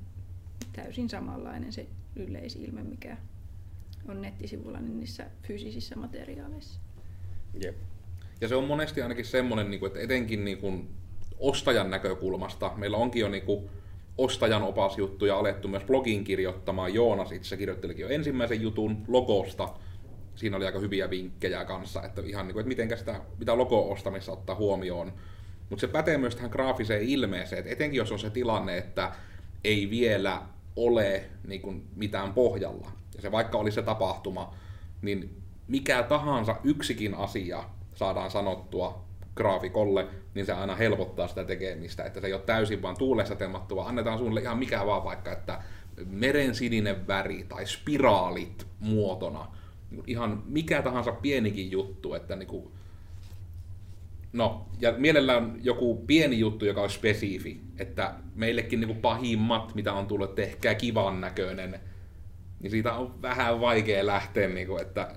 [0.73, 1.87] täysin samanlainen se
[2.17, 3.17] yleisilme, mikä
[4.09, 6.81] on nettisivulla niin niissä fyysisissä materiaaleissa.
[7.65, 7.77] Jep.
[8.41, 10.89] Ja se on monesti ainakin semmoinen, niin että etenkin niin kuin
[11.39, 13.69] ostajan näkökulmasta, meillä onkin jo niin kuin
[14.19, 16.95] ostajan opasjuttuja alettu myös blogiin kirjoittamaan.
[16.95, 19.69] Joonas itse kirjoittelikin jo ensimmäisen jutun logosta.
[20.35, 24.33] Siinä oli aika hyviä vinkkejä kanssa, että ihan niin kuin, että miten sitä, mitä logo-ostamissa
[24.33, 25.13] ottaa huomioon.
[25.71, 29.13] Mutta se pätee myös tähän graafiseen ilmeeseen, että etenkin jos on se tilanne, että
[29.65, 30.43] ei vielä
[30.77, 34.55] ole niin kuin mitään pohjalla, ja se vaikka oli se tapahtuma,
[35.03, 42.21] niin mikä tahansa yksikin asia saadaan sanottua graafikolle, niin se aina helpottaa sitä tekemistä, että
[42.21, 45.63] se ei ole täysin vaan tuulessa temmattu, vaan annetaan suunnille ihan mikä vaan vaikka, että
[46.07, 49.47] meren sininen väri tai spiraalit muotona.
[50.07, 52.73] Ihan mikä tahansa pienikin juttu, että niin kuin,
[54.33, 59.93] No, ja mielellään joku pieni juttu, joka on spesifi, että meillekin niin kuin pahimmat, mitä
[59.93, 61.81] on tullut, tehkää kivan näköinen,
[62.61, 65.15] niin siitä on vähän vaikea lähteä, niin kuin, että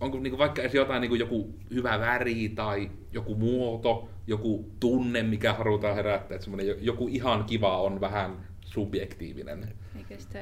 [0.00, 4.70] onko niin kuin vaikka edes jotain niin kuin joku hyvä väri tai joku muoto, joku
[4.80, 9.68] tunne, mikä halutaan herättää, että joku ihan kiva on vähän subjektiivinen.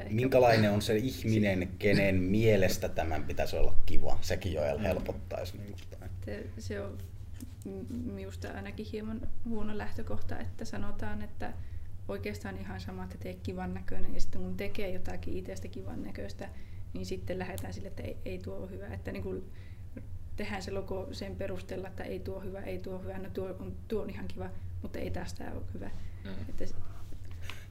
[0.09, 4.17] Minkälainen on se ihminen, kenen mielestä tämän pitäisi olla kiva?
[4.21, 5.57] Sekin jo helpottaisi.
[5.57, 5.75] Niin
[6.25, 6.97] se, se on
[8.13, 11.53] minusta ainakin hieman huono lähtökohta, että sanotaan, että
[12.07, 16.49] oikeastaan ihan sama, että tee kivan näköinen ja sitten kun tekee jotakin itsestä kivan näköistä,
[16.93, 18.87] niin sitten lähdetään sille, että ei, ei tuo ole hyvä.
[18.87, 19.51] Että niin kuin
[20.35, 23.75] tehdään se logo sen perusteella, että ei tuo hyvä, ei tuo hyvä, no tuo on,
[23.87, 24.49] tuo on ihan kiva,
[24.81, 25.89] mutta ei tästä ole hyvä.
[26.23, 26.31] Mm.
[26.49, 26.65] Että,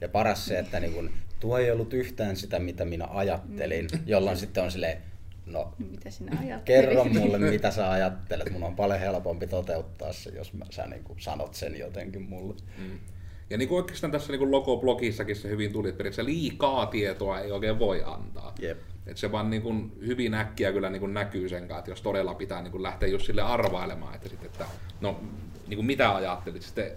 [0.01, 3.99] ja paras se, että niin kun, tuo ei ollut yhtään sitä, mitä minä ajattelin, mm.
[4.05, 5.01] jolloin sitten on silleen,
[5.45, 6.85] no, no mitä sinä ajattelet?
[6.85, 8.51] kerro mulle, mitä sä ajattelet.
[8.51, 12.55] Mun on paljon helpompi toteuttaa se, jos mä, sä niin sanot sen jotenkin mulle.
[12.77, 12.99] Mm.
[13.49, 17.51] Ja niin kuin oikeastaan tässä niin logoblogissakin se hyvin tuli, että periaatteessa liikaa tietoa ei
[17.51, 18.53] oikein voi antaa.
[18.63, 18.77] Yep.
[19.07, 22.01] Että se vaan niin kuin hyvin äkkiä kyllä niin kuin näkyy sen kanssa, että jos
[22.01, 24.65] todella pitää niin kuin lähteä just sille arvailemaan, että, sit, että
[25.01, 25.19] no
[25.67, 26.91] niin kuin mitä ajattelit, sitten,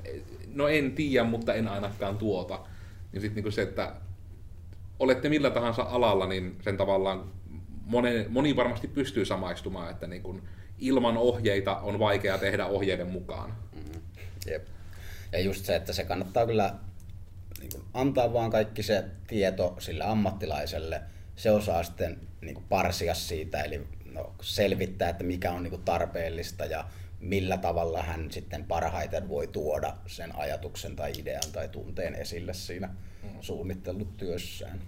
[0.54, 2.60] no en tiedä, mutta en ainakaan tuota.
[3.12, 3.94] Niin sitten niin se, että
[4.98, 7.24] olette millä tahansa alalla, niin sen tavallaan
[7.84, 10.42] moni, moni varmasti pystyy samaistumaan, että niin kuin
[10.78, 13.50] ilman ohjeita on vaikea tehdä ohjeiden mukaan.
[13.50, 14.02] Mm-hmm.
[14.46, 14.66] Jep.
[15.32, 16.74] Ja just se, että se kannattaa kyllä
[17.60, 21.02] niin kuin antaa vaan kaikki se tieto sille ammattilaiselle.
[21.36, 25.82] Se osaa sitten niin kuin parsia siitä, eli no, selvittää, että mikä on niin kuin
[25.82, 26.84] tarpeellista ja
[27.20, 32.86] millä tavalla hän sitten parhaiten voi tuoda sen ajatuksen tai idean tai tunteen esille siinä
[33.22, 33.28] mm.
[33.40, 34.80] suunnittelutyössään.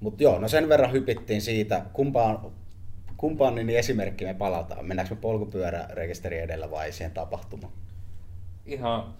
[0.00, 2.52] Mutta joo, no sen verran hypittiin siitä, kumpaan
[3.18, 4.86] kumpaan niin esimerkki me palataan?
[4.86, 7.72] Mennäänkö me polkupyörärekisteri edellä vai siihen tapahtumaan?
[8.66, 9.14] Ihan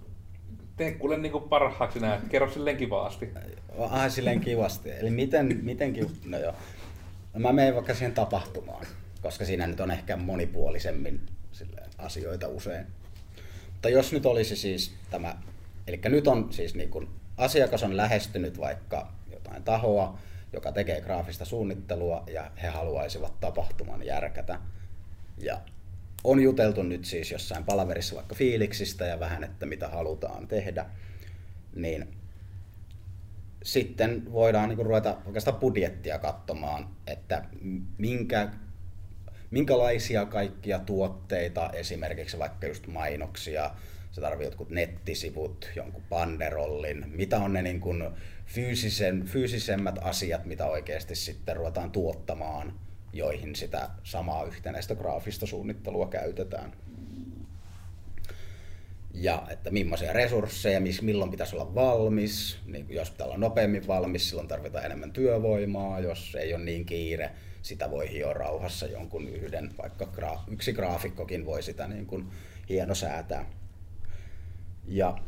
[0.76, 2.20] tee kuule niin kuin parhaaksi näet.
[2.28, 3.30] Kerro silleen kivasti.
[3.78, 4.90] Ah, silleen kivasti.
[4.90, 6.54] Eli miten, mitenkin, no joo.
[7.34, 8.86] No mä menen vaikka siihen tapahtumaan,
[9.22, 11.20] koska siinä nyt on ehkä monipuolisemmin
[11.52, 12.86] silleen, asioita usein.
[13.72, 15.36] Mutta jos nyt olisi siis tämä,
[15.86, 20.18] eli nyt on siis niin kuin, asiakas on lähestynyt vaikka jotain tahoa,
[20.52, 24.60] joka tekee graafista suunnittelua ja he haluaisivat tapahtuman järkätä.
[25.38, 25.60] Ja
[26.24, 30.86] on juteltu nyt siis jossain palaverissa vaikka fiiliksistä ja vähän, että mitä halutaan tehdä,
[31.74, 32.08] niin
[33.62, 37.44] sitten voidaan niin ruveta oikeastaan budjettia katsomaan, että
[37.98, 38.48] minkä,
[39.50, 43.70] minkälaisia kaikkia tuotteita, esimerkiksi vaikka just mainoksia,
[44.10, 48.04] se tarvii jotkut nettisivut, jonkun banderollin, mitä on ne niin kuin
[48.48, 52.80] fyysisen, fyysisemmät asiat, mitä oikeasti sitten ruvetaan tuottamaan,
[53.12, 56.72] joihin sitä samaa yhtenäistä graafista suunnittelua käytetään.
[59.14, 62.58] Ja että millaisia resursseja, milloin pitäisi olla valmis.
[62.66, 66.00] Niin jos pitää olla nopeammin valmis, silloin tarvitaan enemmän työvoimaa.
[66.00, 67.30] Jos ei ole niin kiire,
[67.62, 72.28] sitä voi hioa rauhassa jonkun yhden, vaikka yksi graafikkokin voi sitä niin kuin
[72.68, 73.50] hieno säätää.
[74.86, 75.18] Ja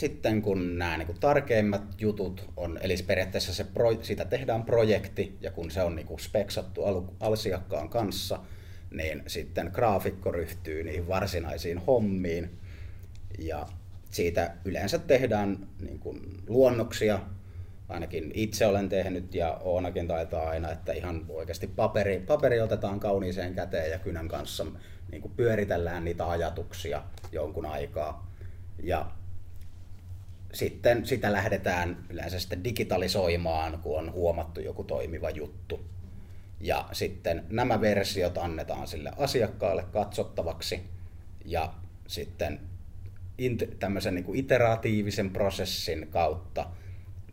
[0.00, 5.36] sitten kun nämä niin kuin tarkeimmat jutut on, eli periaatteessa se pro, siitä tehdään projekti,
[5.40, 6.82] ja kun se on niin kuin speksattu
[7.20, 8.38] asiakkaan kanssa,
[8.90, 12.58] niin sitten graafikko ryhtyy niihin varsinaisiin hommiin,
[13.38, 13.66] ja
[14.10, 17.20] siitä yleensä tehdään niin kuin luonnoksia,
[17.88, 23.54] ainakin itse olen tehnyt ja Oonakin taitaa aina, että ihan oikeasti paperi, paperi otetaan kauniiseen
[23.54, 24.66] käteen ja kynän kanssa
[25.10, 28.30] niin kuin pyöritellään niitä ajatuksia jonkun aikaa.
[28.82, 29.10] Ja
[30.52, 35.84] sitten sitä lähdetään yleensä sitten digitalisoimaan, kun on huomattu joku toimiva juttu.
[36.60, 40.82] Ja sitten nämä versiot annetaan sille asiakkaalle katsottavaksi.
[41.44, 41.74] Ja
[42.06, 42.60] sitten
[43.78, 46.66] tämmöisen niin kuin iteratiivisen prosessin kautta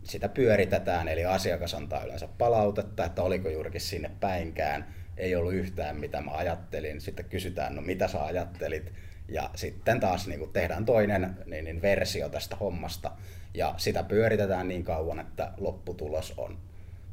[0.04, 5.98] sitä pyöritetään, eli asiakas antaa yleensä palautetta, että oliko juurikin sinne päinkään, ei ollut yhtään
[5.98, 8.94] mitä mä ajattelin, sitten kysytään, no mitä sä ajattelit,
[9.30, 13.12] ja sitten taas niin kuin tehdään toinen niin, niin versio tästä hommasta,
[13.54, 16.58] ja sitä pyöritetään niin kauan, että lopputulos on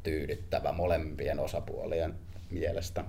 [0.03, 2.15] tyydyttävä molempien osapuolien
[2.49, 3.03] mielestä.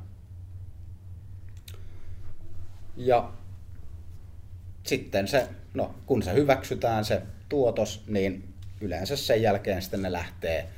[2.97, 3.33] Ja
[4.83, 10.69] sitten se, no kun se hyväksytään se tuotos, niin yleensä sen jälkeen sitten ne lähtee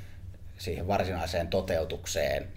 [0.59, 2.49] siihen varsinaiseen toteutukseen.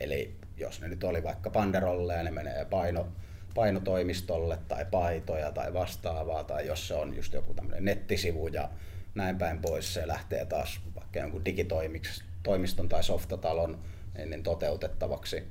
[0.00, 3.08] Eli jos ne nyt oli vaikka panderolle ja ne menee paino,
[3.54, 8.70] painotoimistolle tai paitoja tai vastaavaa, tai jos se on just joku tämmöinen nettisivu ja
[9.14, 13.78] näin päin pois, se lähtee taas vaikka jonkun digitoimiston tai softatalon
[14.26, 15.42] niin toteutettavaksi.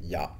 [0.00, 0.30] Ja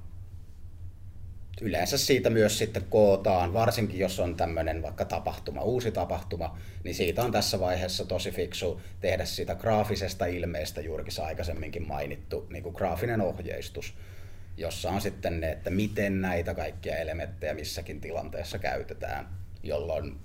[1.60, 7.22] yleensä siitä myös sitten kootaan, varsinkin jos on tämmöinen vaikka tapahtuma, uusi tapahtuma, niin siitä
[7.22, 13.20] on tässä vaiheessa tosi fiksu tehdä siitä graafisesta ilmeestä juurikin aikaisemminkin mainittu niin kuin graafinen
[13.20, 13.94] ohjeistus,
[14.56, 19.28] jossa on sitten ne, että miten näitä kaikkia elementtejä missäkin tilanteessa käytetään,
[19.62, 20.20] jolloin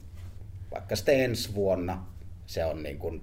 [0.71, 2.05] vaikka sitten ensi vuonna
[2.45, 3.21] se on niin kuin,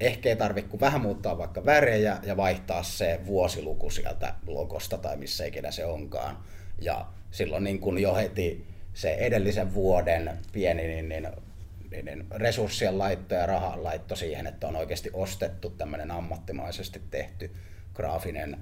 [0.00, 5.16] ehkä ei tarvitse kuin vähän muuttaa vaikka värejä ja vaihtaa se vuosiluku sieltä logosta tai
[5.16, 6.38] missä ikinä se onkaan.
[6.80, 11.28] Ja silloin niin kuin jo heti se edellisen vuoden pieni niin, niin,
[11.90, 17.50] niin, niin resurssien laitto ja rahan laitto siihen, että on oikeasti ostettu tämmöinen ammattimaisesti tehty
[17.94, 18.56] graafinen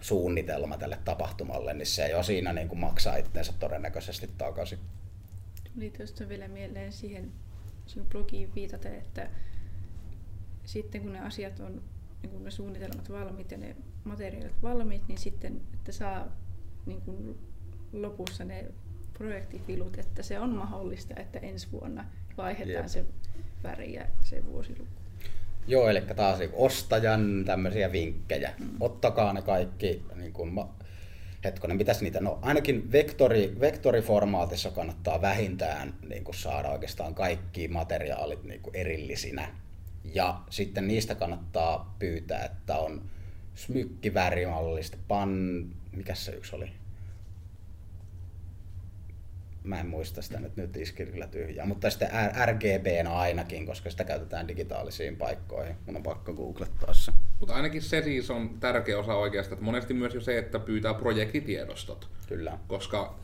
[0.00, 4.78] suunnitelma tälle tapahtumalle, niin se jo siinä niin kuin maksaa itseensä todennäköisesti takaisin.
[5.74, 7.32] Tuli tuosta vielä mieleen siihen
[7.86, 9.30] sinun blogiin viitata, että
[10.64, 11.82] sitten kun ne asiat on,
[12.22, 16.28] niin kun ne suunnitelmat valmiit ja ne materiaalit valmiit, niin sitten, että saa
[16.86, 17.38] niin kuin
[17.92, 18.64] lopussa ne
[19.12, 22.04] projektifilut, että se on mahdollista, että ensi vuonna
[22.36, 22.86] vaihdetaan Jep.
[22.86, 23.04] se
[23.62, 25.01] väri ja se vuosiluku.
[25.66, 28.52] Joo, eli taas niin ostajan tämmöisiä vinkkejä.
[28.58, 28.68] Mm.
[28.80, 30.52] Ottakaa ne kaikki, niin kuin,
[31.44, 38.44] hetkonen, mitäs niitä, no ainakin vektori, vektoriformaatissa kannattaa vähintään niin kuin saada oikeastaan kaikki materiaalit
[38.44, 39.48] niin kuin erillisinä.
[40.14, 43.02] Ja sitten niistä kannattaa pyytää, että on
[43.54, 46.70] smykkivärimallista, pan, mikä se yksi oli?
[49.64, 52.10] Mä en muista sitä nyt, nyt iski kyllä tyhjää, mutta sitten
[52.46, 55.76] RGB ainakin, koska sitä käytetään digitaalisiin paikkoihin.
[55.86, 57.12] Mun on pakko googlettaa se.
[57.40, 60.94] Mutta ainakin se siis on tärkeä osa oikeastaan, että monesti myös jo se, että pyytää
[60.94, 62.10] projektitiedostot.
[62.28, 62.58] Kyllä.
[62.66, 63.18] Koska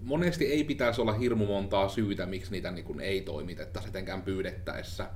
[0.00, 5.06] monesti ei pitäisi olla hirmu montaa syytä, miksi niitä niin kuin ei toimitettaisi etenkään pyydettäessä.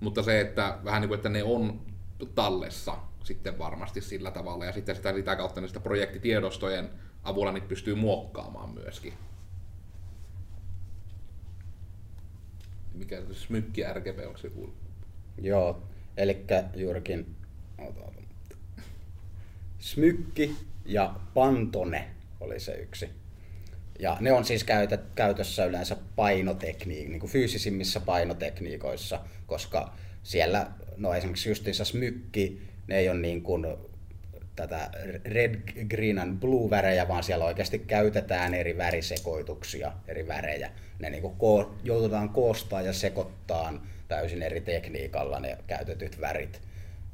[0.00, 1.80] Mutta se, että vähän niin kuin, että ne on
[2.34, 6.90] tallessa sitten varmasti sillä tavalla, ja sitten sitä, sitä kautta niistä projektitiedostojen
[7.28, 9.12] avulla niitä pystyy muokkaamaan myöskin.
[12.94, 14.74] Mikä se smykki RGB, onko se joku?
[15.38, 15.82] Joo,
[16.16, 16.44] eli
[16.76, 17.36] juurikin
[19.78, 22.10] smykki ja pantone
[22.40, 23.10] oli se yksi.
[23.98, 24.66] Ja ne on siis
[25.14, 33.18] käytössä yleensä painotekniik, niin fyysisimmissä painotekniikoissa, koska siellä, no esimerkiksi justiinsa smykki, ne ei ole
[33.18, 33.66] niin kuin
[34.58, 34.90] tätä
[35.24, 35.54] red,
[35.88, 40.70] green and blue värejä, vaan siellä oikeasti käytetään eri värisekoituksia, eri värejä.
[40.98, 46.60] Ne niin ko- joudutaan koostaa ja sekoittaa täysin eri tekniikalla ne käytetyt värit.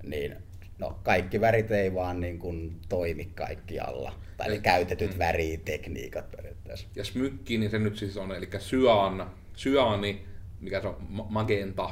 [0.03, 0.37] Niin
[0.79, 4.15] no, kaikki värit ei vaan niin kuin toimi kaikkialla.
[4.37, 5.19] Tai ne käytetyt mm.
[5.19, 6.87] väritekniikat periaatteessa.
[6.97, 10.25] Ja smykki, niin se nyt siis on, eli syan, syani,
[10.61, 10.97] mikä se on,
[11.29, 11.91] magenta.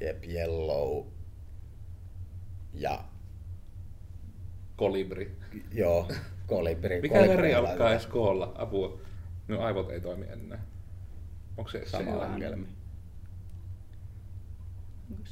[0.00, 1.06] Jep, yellow.
[2.74, 3.04] Ja
[4.82, 5.30] kolibri.
[5.72, 6.08] Joo,
[6.46, 7.00] kolibri.
[7.00, 8.52] Mikä kolibri väri alkaa edes koolla?
[8.54, 9.00] Apua.
[9.48, 10.64] No aivot ei toimi enää.
[11.56, 12.66] Onko se sama ongelma?
[15.10, 15.22] Onko?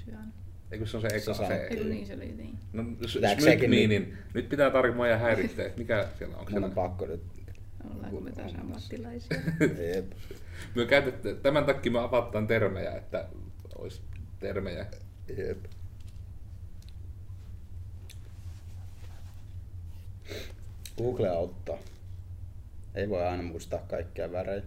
[0.71, 1.55] Eikö se on se eka se?
[1.55, 2.59] Eikö niin se oli niin?
[2.73, 6.47] No Smith niin, nyt pitää tarkkaan ja häiritsee, että mikä siellä on.
[6.51, 7.23] Mun on pakko nyt.
[7.91, 9.41] Ollaanko me taas ammattilaisia?
[9.95, 10.13] Jep.
[10.75, 13.29] me käytetään, tämän takia me avataan termejä, että
[13.79, 14.03] olisi
[14.39, 14.87] termejä.
[15.39, 15.65] Jep.
[21.03, 21.79] Google auttaa.
[22.95, 24.63] Ei voi aina muistaa kaikkia värejä.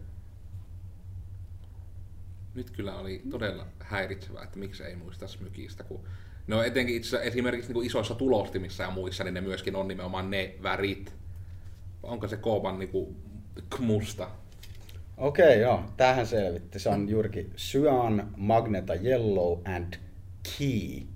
[2.56, 6.06] Nyt kyllä oli todella häiritsevää, että miksi ei muista smykistä, kun
[6.48, 10.56] No etenkin itse, esimerkiksi niin isoissa tulostimissa ja muissa, niin ne myöskin on nimenomaan ne
[10.63, 11.13] värit.
[12.04, 13.15] Onko se koopan niin kuin,
[13.80, 14.30] musta?
[15.17, 15.84] Okei, okay, joo.
[15.98, 16.80] Tähän selvitti.
[16.80, 19.93] Se on juurikin cyan, magneta, yellow and
[20.58, 21.08] key.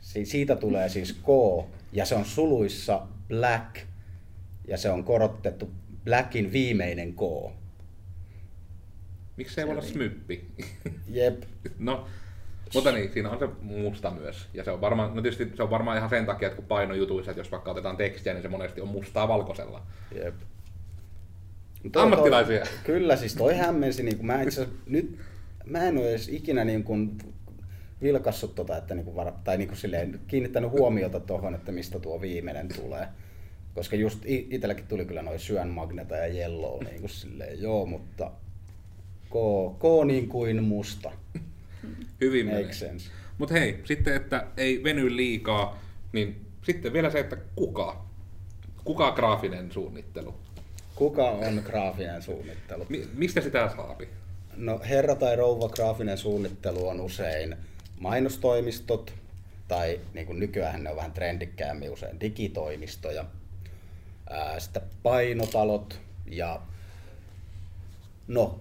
[0.00, 1.26] Si- siitä tulee siis K,
[1.92, 3.76] ja se on suluissa Black,
[4.68, 5.70] ja se on korotettu
[6.04, 7.20] Blackin viimeinen K.
[9.36, 10.44] Miksi ei voi olla smyppi?
[11.08, 11.42] Jep,
[11.78, 12.06] no,
[12.74, 14.48] mutta niin, siinä on se musta myös.
[14.54, 17.30] Ja se on varmaan, no tietysti se on varmaan ihan sen takia, että kun painojutuissa,
[17.30, 19.82] että jos vaikka otetaan tekstiä, niin se monesti on mustaa valkoisella.
[20.14, 20.34] jep.
[21.96, 22.60] Ammattilaisia.
[22.60, 25.18] Toi, kyllä, siis toi hämmensi, niin kuin mä itse nyt,
[25.64, 27.18] mä en ole edes ikinä niin kuin
[28.02, 31.98] vilkassut tota, että niin kuin var, tai niin kuin silleen, kiinnittänyt huomiota tuohon, että mistä
[32.00, 33.08] tuo viimeinen tulee.
[33.76, 38.30] Koska just itselläkin tuli kyllä noin syön magneta ja yellow, niin kuin silleen, joo, mutta
[39.28, 39.34] K,
[39.78, 41.12] K niin kuin musta.
[42.20, 42.72] Hyvin Make menee.
[42.72, 43.10] sense.
[43.38, 48.04] Mutta hei, sitten että ei veny liikaa, niin sitten vielä se, että kuka?
[48.84, 50.34] Kuka graafinen suunnittelu?
[50.94, 52.86] Kuka on graafinen suunnittelu?
[52.88, 54.08] Mi- mistä sitä saapi?
[54.56, 57.56] No herra tai rouva graafinen suunnittelu on usein
[58.00, 59.14] mainostoimistot,
[59.68, 63.24] tai niin kuin nykyään ne on vähän trendikkäämmin usein digitoimistoja.
[64.58, 66.60] Sitten painotalot ja
[68.28, 68.60] no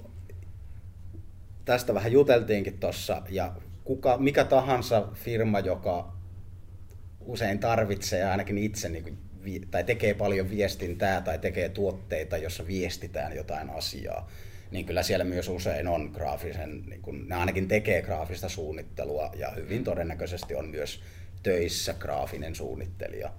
[1.66, 6.14] tästä vähän juteltiinkin tuossa ja kuka, mikä tahansa firma, joka
[7.20, 9.18] usein tarvitsee ainakin itse niin kuin,
[9.72, 14.30] tai tekee paljon viestintää tai tekee tuotteita, jossa viestitään jotain asiaa,
[14.72, 19.52] niin kyllä siellä myös usein on graafisen, niin kuin, ne ainakin tekee graafista suunnittelua ja
[19.52, 21.02] hyvin todennäköisesti on myös
[21.44, 23.32] töissä graafinen suunnittelija,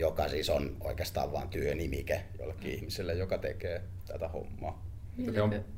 [0.00, 4.86] joka siis on oikeastaan vain työnimike jollekin ihmiselle, joka tekee tätä hommaa.
[5.34, 5.68] Se on- Vieläkö,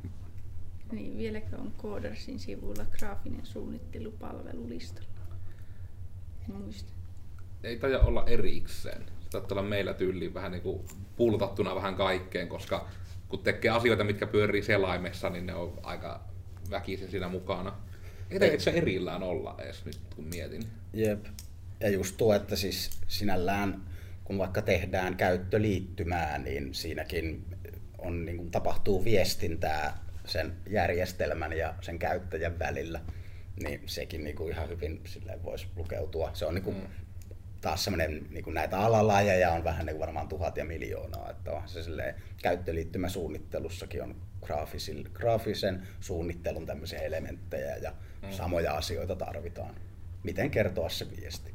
[0.92, 5.08] niin, vieläkö on Codersin sivulla graafinen suunnittelupalvelu listalla?
[6.48, 6.92] En muista.
[7.64, 9.02] Ei taida olla erikseen.
[9.20, 10.84] Se taitaa olla meillä tyyliin vähän niin kuin
[11.16, 12.88] pultattuna vähän kaikkeen, koska
[13.28, 16.24] kun tekee asioita, mitkä pyörii selaimessa, niin ne on aika
[16.70, 17.72] väkisin siinä mukana.
[18.30, 20.62] Ei se erillään olla edes nyt, kun mietin.
[20.92, 21.24] Jep.
[21.80, 23.80] Ja just tuo, että siis sinällään,
[24.24, 27.44] kun vaikka tehdään käyttöliittymää, niin siinäkin
[27.98, 33.00] on, niin kuin, tapahtuu viestintää sen järjestelmän ja sen käyttäjän välillä.
[33.62, 36.30] Niin sekin niin kuin ihan hyvin silleen voisi lukeutua.
[36.34, 36.76] Se on niin kuin,
[37.60, 41.30] taas semmoinen, niin kuin näitä alalajeja on vähän niin kuin varmaan tuhat ja miljoonaa.
[41.30, 48.30] Että on se silleen, käyttöliittymäsuunnittelussakin on graafisil, graafisen suunnittelun tämmöisiä elementtejä ja Mm.
[48.32, 49.74] samoja asioita tarvitaan.
[50.22, 51.54] Miten kertoa se viesti?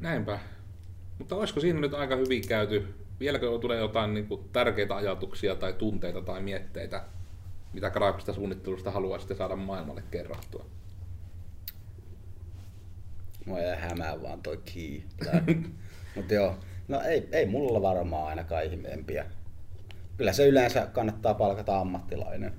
[0.00, 0.38] Näinpä.
[1.18, 2.94] Mutta olisiko siinä nyt aika hyvin käyty?
[3.20, 7.04] Vieläkö tulee jotain niin kuin, tärkeitä ajatuksia tai tunteita tai mietteitä,
[7.72, 10.64] mitä graafista suunnittelusta haluaisitte saada maailmalle kerrottua?
[13.46, 15.02] Mua jää hämää vaan toi key.
[16.16, 16.56] Mutta joo,
[16.88, 19.26] no ei, ei mulla varmaan ainakaan ihmeempiä.
[20.16, 22.52] Kyllä se yleensä kannattaa palkata ammattilainen.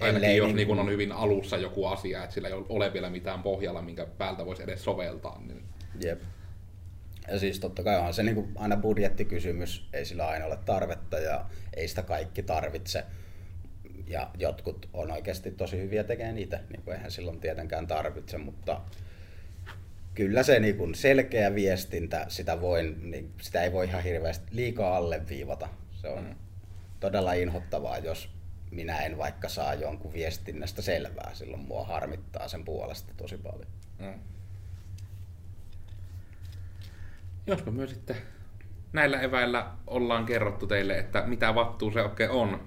[0.00, 3.10] Ainakin Ellei jos niin kun on hyvin alussa joku asia, että sillä ei ole vielä
[3.10, 5.42] mitään pohjalla, minkä päältä voisi edes soveltaa.
[5.46, 5.62] Niin
[6.04, 6.22] Jep.
[7.28, 11.18] Ja siis totta kai on se niin kuin aina budjettikysymys, ei sillä aina ole tarvetta
[11.18, 13.04] ja ei sitä kaikki tarvitse.
[14.06, 18.80] Ja jotkut on oikeasti tosi hyviä tekemään niitä, niin kuin eihän silloin tietenkään tarvitse, mutta
[20.14, 24.96] kyllä se niin kuin selkeä viestintä, sitä, voin, niin sitä ei voi ihan hirveästi liikaa
[24.96, 25.68] alleviivata.
[25.92, 26.34] Se on Mm.
[27.00, 28.28] todella inhottavaa, jos
[28.70, 33.68] minä en vaikka saa jonkun viestinnästä selvää, silloin mua harmittaa sen puolesta tosi paljon.
[33.98, 34.14] Mm.
[37.46, 38.16] Jospa myös sitten
[38.92, 42.60] näillä eväillä ollaan kerrottu teille, että mitä vattuu se oikein on.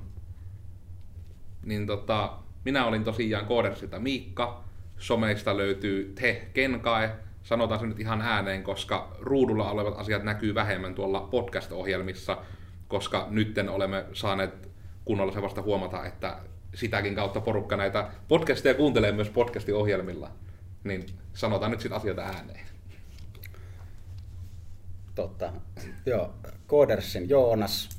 [1.66, 2.34] Niin tota,
[2.66, 4.64] minä olin tosiaan Koodersilta Miikka.
[4.98, 7.12] Someista löytyy te Kenkae.
[7.44, 12.38] Sanotaan se nyt ihan ääneen, koska ruudulla olevat asiat näkyy vähemmän tuolla podcast-ohjelmissa,
[12.88, 14.70] koska nytten olemme saaneet
[15.06, 16.38] kunnolla se vasta huomata, että
[16.74, 20.32] sitäkin kautta porukka näitä podcasteja kuuntelee myös podcasti-ohjelmilla.
[20.84, 22.77] Niin sanotaan nyt sitten asioita ääneen.
[25.18, 25.54] Totta.
[26.06, 26.34] Joo,
[26.68, 27.90] Koodersin Joonas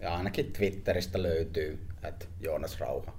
[0.00, 3.12] ja ainakin Twitteristä löytyy, että Joonas Rauha.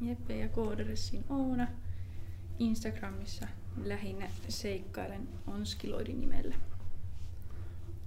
[0.00, 1.68] Jeppe ja Codersin Oona.
[2.58, 3.46] Instagramissa
[3.84, 6.54] lähinnä seikkailen Onskiloidin nimellä.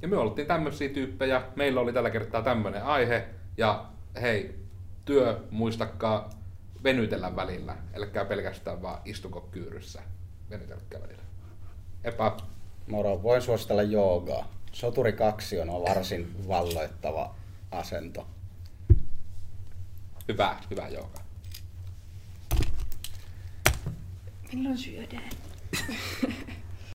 [0.01, 1.41] Ja me oltiin tämmöisiä tyyppejä.
[1.55, 3.27] Meillä oli tällä kertaa tämmöinen aihe.
[3.57, 3.89] Ja
[4.21, 4.59] hei,
[5.05, 6.29] työ muistakaa
[6.83, 7.77] venytellä välillä.
[7.95, 10.01] Älkää pelkästään vaan istuko kyyryssä.
[10.49, 11.23] Venytelkää välillä.
[12.03, 12.54] Epä.
[12.87, 14.47] Moro, voin suositella joogaa.
[14.71, 17.35] Soturi 2 on varsin valloittava
[17.71, 18.27] asento.
[20.27, 21.19] Hyvä, hyvä jooga.
[24.53, 25.29] Milloin syödään?